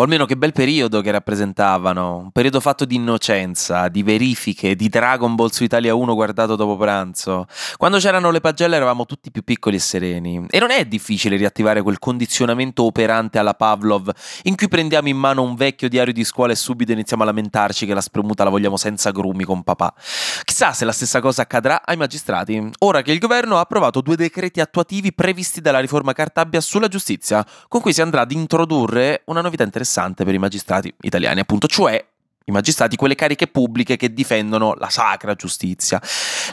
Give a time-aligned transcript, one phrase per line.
[0.00, 4.88] o almeno che bel periodo che rappresentavano, un periodo fatto di innocenza, di verifiche, di
[4.88, 7.44] Dragon Ball su Italia 1 guardato dopo pranzo.
[7.76, 11.82] Quando c'erano le pagelle eravamo tutti più piccoli e sereni e non è difficile riattivare
[11.82, 14.10] quel condizionamento operante alla Pavlov
[14.44, 17.84] in cui prendiamo in mano un vecchio diario di scuola e subito iniziamo a lamentarci
[17.84, 19.92] che la spremuta la vogliamo senza grumi con papà.
[20.44, 24.16] Chissà se la stessa cosa accadrà ai magistrati, ora che il governo ha approvato due
[24.16, 29.42] decreti attuativi previsti dalla riforma Cartabia sulla giustizia, con cui si andrà ad introdurre una
[29.42, 32.04] novità interessante interessante per i magistrati italiani, appunto, cioè
[32.44, 36.00] i magistrati, quelle cariche pubbliche che difendono la sacra giustizia.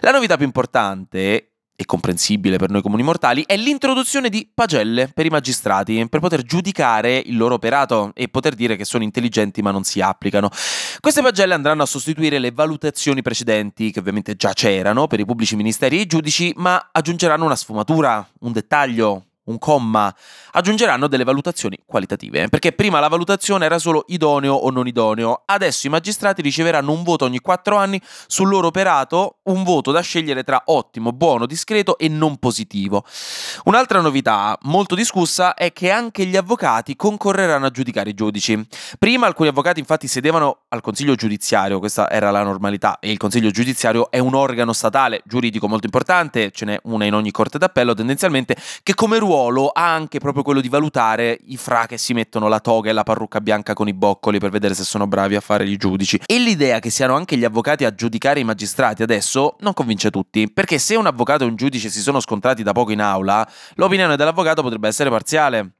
[0.01, 5.27] La novità più importante e comprensibile per noi comuni mortali è l'introduzione di pagelle per
[5.27, 9.69] i magistrati per poter giudicare il loro operato e poter dire che sono intelligenti ma
[9.69, 10.49] non si applicano.
[10.99, 15.55] Queste pagelle andranno a sostituire le valutazioni precedenti che ovviamente già c'erano per i pubblici
[15.55, 20.13] ministeri e i giudici ma aggiungeranno una sfumatura, un dettaglio, un comma,
[20.51, 25.87] aggiungeranno delle valutazioni qualitative, perché prima la valutazione era solo idoneo o non idoneo, adesso
[25.87, 30.43] i magistrati riceveranno un voto ogni quattro anni sul loro operato, un voto da scegliere
[30.43, 33.05] tra ottimo, buono, discreto e non positivo.
[33.65, 38.67] Un'altra novità molto discussa è che anche gli avvocati concorreranno a giudicare i giudici.
[38.99, 43.51] Prima alcuni avvocati infatti sedevano al consiglio giudiziario, questa era la normalità, e il consiglio
[43.51, 47.93] giudiziario è un organo statale giuridico molto importante, ce n'è una in ogni corte d'appello
[47.93, 52.13] tendenzialmente, che come ruolo ruolo ha anche proprio quello di valutare i fra che si
[52.13, 55.35] mettono la toga e la parrucca bianca con i boccoli per vedere se sono bravi
[55.35, 56.19] a fare i giudici.
[56.25, 60.51] E l'idea che siano anche gli avvocati a giudicare i magistrati adesso non convince tutti,
[60.51, 64.15] perché se un avvocato e un giudice si sono scontrati da poco in aula, l'opinione
[64.15, 65.73] dell'avvocato potrebbe essere parziale.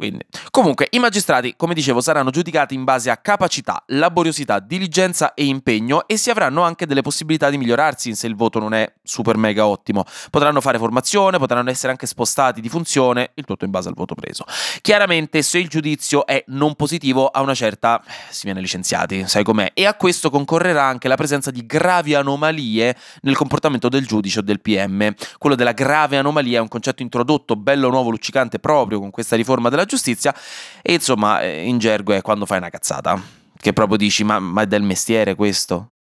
[0.00, 5.44] Quindi, comunque, i magistrati, come dicevo, saranno giudicati in base a capacità, laboriosità, diligenza e
[5.44, 9.36] impegno e si avranno anche delle possibilità di migliorarsi se il voto non è super
[9.36, 10.06] mega ottimo.
[10.30, 14.14] Potranno fare formazione, potranno essere anche spostati di funzione, il tutto in base al voto
[14.14, 14.46] preso.
[14.80, 19.72] Chiaramente, se il giudizio è non positivo, a una certa si viene licenziati, sai com'è?
[19.74, 24.42] E a questo concorrerà anche la presenza di gravi anomalie nel comportamento del giudice o
[24.42, 25.12] del PM.
[25.36, 29.68] Quello della grave anomalia è un concetto introdotto, bello nuovo, luccicante proprio con questa riforma
[29.68, 30.34] della giustizia
[30.80, 33.20] e insomma eh, in gergo è quando fai una cazzata,
[33.56, 35.92] che proprio dici ma, ma è del mestiere questo?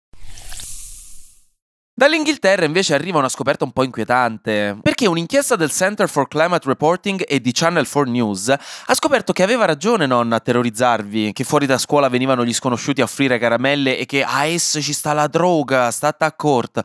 [1.99, 7.25] Dall'Inghilterra invece arriva una scoperta un po' inquietante, perché un'inchiesta del Center for Climate Reporting
[7.27, 11.65] e di Channel 4 News ha scoperto che aveva ragione nonna a terrorizzarvi, che fuori
[11.65, 15.27] da scuola venivano gli sconosciuti a offrire caramelle e che a esse ci sta la
[15.27, 16.81] droga, state a court.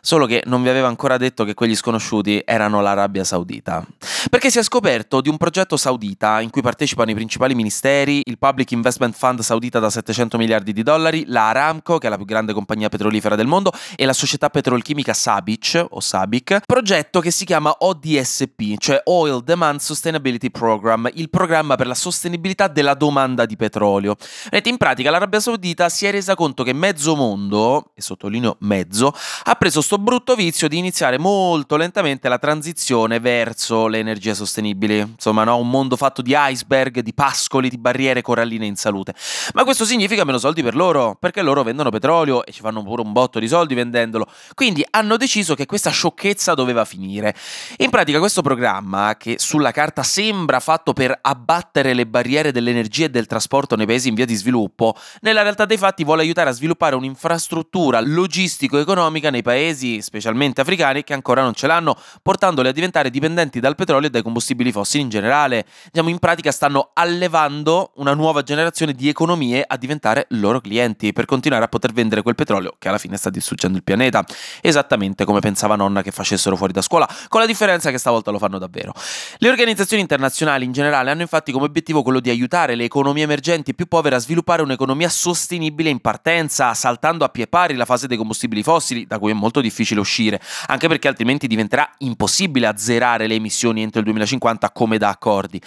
[0.00, 3.84] Solo che non vi aveva ancora detto che quegli sconosciuti erano l'Arabia Saudita.
[4.30, 8.38] Perché si è scoperto di un progetto saudita in cui partecipano i principali ministeri, il
[8.38, 12.24] Public Investment Fund saudita da 700 miliardi di dollari, la Aramco, che è la più
[12.24, 17.44] grande compagnia petrolifera del mondo, e la società petrolchimica Sabic o Sabic, progetto che si
[17.44, 23.56] chiama ODSP, cioè Oil Demand Sustainability Program, il programma per la sostenibilità della domanda di
[23.56, 24.14] petrolio.
[24.44, 29.12] Vedete, in pratica l'Arabia Saudita si è resa conto che mezzo mondo, e sottolineo mezzo,
[29.42, 35.00] ha preso sto brutto vizio di iniziare molto lentamente la transizione verso le energie sostenibili.
[35.00, 35.56] Insomma, no?
[35.56, 39.14] un mondo fatto di iceberg, di pascoli, di barriere coralline in salute.
[39.54, 43.02] Ma questo significa meno soldi per loro, perché loro vendono petrolio e ci fanno pure
[43.02, 44.28] un botto di soldi vendendolo.
[44.54, 47.34] Quindi hanno deciso che questa sciocchezza doveva finire.
[47.78, 53.10] In pratica questo programma, che sulla carta sembra fatto per abbattere le barriere dell'energia e
[53.10, 56.52] del trasporto nei paesi in via di sviluppo, nella realtà dei fatti vuole aiutare a
[56.52, 63.10] sviluppare un'infrastruttura logistico-economica nei paesi, specialmente africani, che ancora non ce l'hanno, portandoli a diventare
[63.10, 65.66] dipendenti dal petrolio e dai combustibili fossili in generale.
[65.90, 71.24] Diciamo, in pratica stanno allevando una nuova generazione di economie a diventare loro clienti per
[71.24, 74.24] continuare a poter vendere quel petrolio che alla fine sta distruggendo il pianeta
[74.60, 78.38] esattamente come pensava nonna che facessero fuori da scuola, con la differenza che stavolta lo
[78.38, 78.92] fanno davvero.
[79.38, 83.74] Le organizzazioni internazionali in generale hanno infatti come obiettivo quello di aiutare le economie emergenti
[83.74, 88.16] più povere a sviluppare un'economia sostenibile in partenza, saltando a pie pari la fase dei
[88.16, 93.34] combustibili fossili, da cui è molto difficile uscire, anche perché altrimenti diventerà impossibile azzerare le
[93.34, 95.60] emissioni entro il 2050 come da accordi.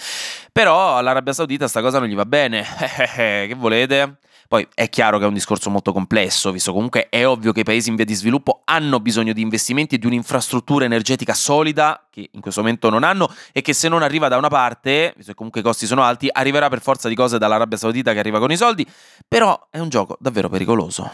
[0.58, 2.66] Però all'Arabia Saudita sta cosa non gli va bene.
[3.14, 4.18] che volete?
[4.48, 7.64] Poi è chiaro che è un discorso molto complesso, visto comunque è ovvio che i
[7.64, 12.30] paesi in via di sviluppo hanno bisogno di investimenti e di un'infrastruttura energetica solida, che
[12.32, 15.38] in questo momento non hanno, e che se non arriva da una parte, visto che
[15.38, 18.50] comunque i costi sono alti, arriverà per forza di cose dall'Arabia Saudita che arriva con
[18.50, 18.84] i soldi,
[19.28, 21.12] però è un gioco davvero pericoloso.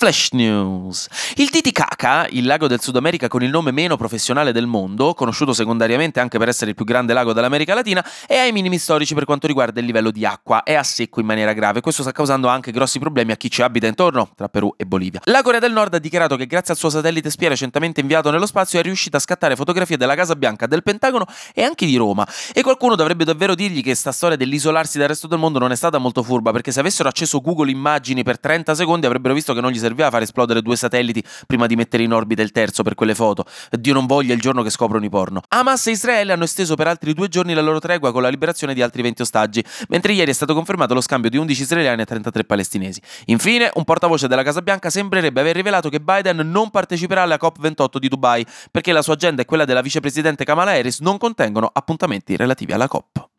[0.00, 1.08] Flash News.
[1.34, 5.52] Il Titicaca, il lago del Sud America con il nome meno professionale del mondo, conosciuto
[5.52, 9.26] secondariamente anche per essere il più grande lago dell'America Latina, è ai minimi storici per
[9.26, 11.82] quanto riguarda il livello di acqua, è a secco in maniera grave.
[11.82, 15.20] Questo sta causando anche grossi problemi a chi ci abita intorno, tra Perù e Bolivia.
[15.24, 18.46] La Corea del Nord ha dichiarato che grazie al suo satellite spia recentemente inviato nello
[18.46, 22.26] spazio è riuscita a scattare fotografie della Casa Bianca, del Pentagono e anche di Roma.
[22.54, 25.76] E qualcuno dovrebbe davvero dirgli che sta storia dell'isolarsi dal resto del mondo non è
[25.76, 29.60] stata molto furba, perché se avessero acceso Google Immagini per 30 secondi avrebbero visto che
[29.60, 32.94] non gli serviva fare esplodere due satelliti prima di mettere in orbita il terzo per
[32.94, 33.44] quelle foto.
[33.70, 35.42] Dio non voglia il giorno che scoprono i porno.
[35.48, 38.74] Hamas e Israele hanno esteso per altri due giorni la loro tregua con la liberazione
[38.74, 42.06] di altri 20 ostaggi, mentre ieri è stato confermato lo scambio di 11 israeliani e
[42.06, 43.00] 33 palestinesi.
[43.26, 47.98] Infine, un portavoce della Casa Bianca sembrerebbe aver rivelato che Biden non parteciperà alla COP28
[47.98, 52.36] di Dubai, perché la sua agenda e quella della vicepresidente Kamala Harris non contengono appuntamenti
[52.36, 53.29] relativi alla COP.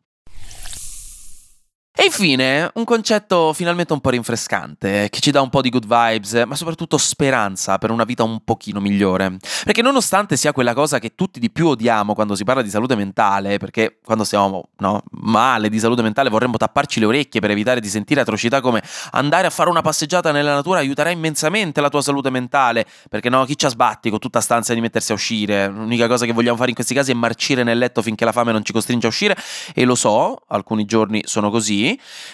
[1.94, 5.86] E infine, un concetto finalmente un po' rinfrescante, che ci dà un po' di good
[5.86, 9.36] vibes, ma soprattutto speranza per una vita un pochino migliore.
[9.62, 12.96] Perché nonostante sia quella cosa che tutti di più odiamo quando si parla di salute
[12.96, 17.78] mentale, perché quando stiamo no, male di salute mentale vorremmo tapparci le orecchie per evitare
[17.78, 22.00] di sentire atrocità come andare a fare una passeggiata nella natura aiuterà immensamente la tua
[22.00, 25.68] salute mentale, perché no, chi ci sbatti con tutta stanza di mettersi a uscire?
[25.68, 28.50] L'unica cosa che vogliamo fare in questi casi è marcire nel letto finché la fame
[28.50, 29.36] non ci costringe a uscire,
[29.74, 31.80] e lo so, alcuni giorni sono così,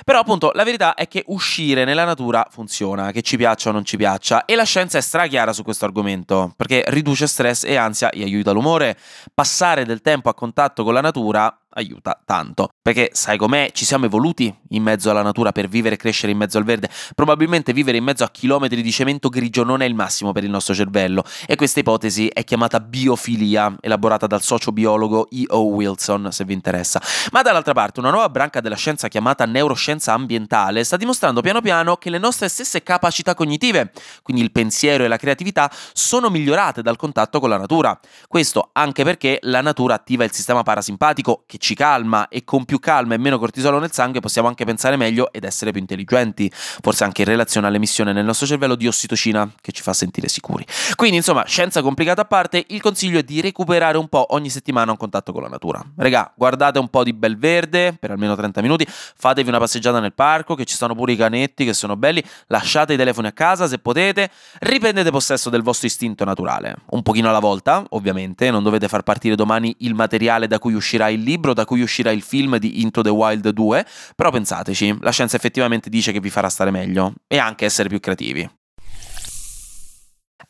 [0.04, 3.84] però appunto la verità è che uscire nella natura funziona, che ci piaccia o non
[3.84, 8.10] ci piaccia, e la scienza è strachiara su questo argomento, perché riduce stress e ansia
[8.10, 8.96] e aiuta l'umore.
[9.34, 12.68] Passare del tempo a contatto con la natura aiuta tanto.
[12.82, 13.70] Perché sai com'è?
[13.72, 16.90] Ci siamo evoluti in mezzo alla natura per vivere e crescere in mezzo al verde.
[17.14, 20.50] Probabilmente vivere in mezzo a chilometri di cemento grigio non è il massimo per il
[20.50, 21.24] nostro cervello.
[21.46, 25.62] E questa ipotesi è chiamata biofilia, elaborata dal sociobiologo E.O.
[25.64, 27.00] Wilson, se vi interessa.
[27.32, 31.96] Ma dall'altra parte, una nuova branca della scienza chiamata neuroscienza ambientale sta dimostrando piano piano
[31.96, 33.92] che le nostre stesse capacità cognitive,
[34.22, 37.98] quindi il pensiero e la creatività, sono migliorate dal contatto con la natura.
[38.26, 42.78] Questo anche perché la natura attiva il sistema parasimpatico che ci calma e con più
[42.78, 47.04] calma e meno cortisolo nel sangue possiamo anche pensare meglio ed essere più intelligenti, forse
[47.04, 50.64] anche in relazione all'emissione nel nostro cervello di ossitocina che ci fa sentire sicuri.
[50.94, 54.90] Quindi insomma, scienza complicata a parte, il consiglio è di recuperare un po' ogni settimana
[54.90, 55.84] un contatto con la natura.
[55.96, 60.12] Regà, guardate un po' di bel verde per almeno 30 minuti, fatevi una passeggiata nel
[60.12, 63.66] parco che ci stanno pure i canetti che sono belli, lasciate i telefoni a casa
[63.66, 64.30] se potete,
[64.60, 69.34] riprendete possesso del vostro istinto naturale, un pochino alla volta, ovviamente, non dovete far partire
[69.34, 73.02] domani il materiale da cui uscirà il libro da cui uscirà il film di Into
[73.02, 77.38] the Wild 2, però pensateci, la scienza effettivamente dice che vi farà stare meglio e
[77.38, 78.48] anche essere più creativi.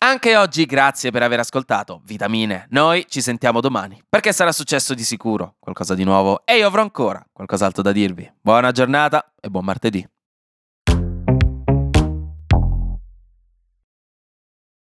[0.00, 2.66] Anche oggi grazie per aver ascoltato Vitamine.
[2.70, 6.82] Noi ci sentiamo domani, perché sarà successo di sicuro qualcosa di nuovo e io avrò
[6.82, 8.30] ancora qualcos'altro da dirvi.
[8.40, 10.06] Buona giornata e buon martedì.